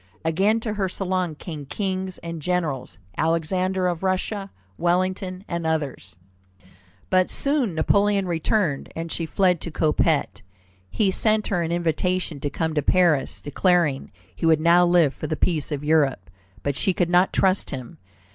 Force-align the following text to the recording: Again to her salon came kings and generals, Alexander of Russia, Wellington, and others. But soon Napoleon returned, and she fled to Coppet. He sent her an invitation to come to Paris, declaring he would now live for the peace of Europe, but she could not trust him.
Again 0.25 0.59
to 0.61 0.73
her 0.73 0.89
salon 0.89 1.35
came 1.35 1.67
kings 1.67 2.17
and 2.23 2.41
generals, 2.41 2.97
Alexander 3.19 3.85
of 3.85 4.01
Russia, 4.01 4.49
Wellington, 4.75 5.45
and 5.47 5.63
others. 5.63 6.15
But 7.11 7.29
soon 7.29 7.75
Napoleon 7.75 8.25
returned, 8.27 8.91
and 8.95 9.11
she 9.11 9.27
fled 9.27 9.61
to 9.61 9.69
Coppet. 9.69 10.41
He 10.89 11.11
sent 11.11 11.49
her 11.49 11.61
an 11.61 11.71
invitation 11.71 12.39
to 12.39 12.49
come 12.49 12.73
to 12.73 12.81
Paris, 12.81 13.41
declaring 13.43 14.11
he 14.35 14.47
would 14.47 14.59
now 14.59 14.87
live 14.87 15.13
for 15.13 15.27
the 15.27 15.37
peace 15.37 15.71
of 15.71 15.83
Europe, 15.83 16.31
but 16.63 16.75
she 16.75 16.93
could 16.93 17.11
not 17.11 17.31
trust 17.31 17.69
him. 17.69 17.99